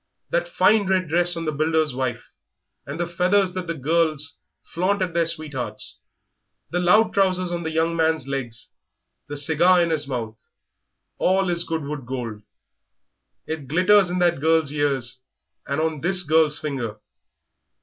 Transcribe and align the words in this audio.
That 0.31 0.47
fine 0.47 0.87
red 0.87 1.09
dress 1.09 1.37
on 1.37 1.45
the 1.45 1.51
builder's 1.51 1.93
wife, 1.93 2.31
and 2.87 2.99
the 2.99 3.05
feathers 3.05 3.53
that 3.53 3.67
the 3.67 3.75
girls 3.77 4.39
flaunt 4.63 4.99
at 5.03 5.13
their 5.13 5.27
sweethearts, 5.27 5.99
the 6.71 6.79
loud 6.79 7.13
trousers 7.13 7.51
on 7.51 7.61
the 7.61 7.69
young 7.69 7.95
man's 7.95 8.27
legs, 8.27 8.69
the 9.27 9.37
cigar 9.37 9.79
in 9.79 9.91
his 9.91 10.07
mouth 10.07 10.39
all 11.19 11.51
is 11.51 11.63
Goodwood 11.65 12.07
gold. 12.07 12.41
It 13.45 13.67
glitters 13.67 14.09
in 14.09 14.17
that 14.17 14.41
girl's 14.41 14.71
ears 14.73 15.19
and 15.67 15.79
on 15.79 16.01
this 16.01 16.23
girl's 16.23 16.57
finger. 16.57 16.97